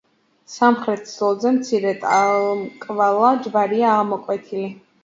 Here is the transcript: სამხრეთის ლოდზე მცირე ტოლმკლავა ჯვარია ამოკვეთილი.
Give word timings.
სამხრეთის 0.53 1.11
ლოდზე 1.25 1.51
მცირე 1.59 1.93
ტოლმკლავა 2.07 3.31
ჯვარია 3.47 3.95
ამოკვეთილი. 4.03 4.69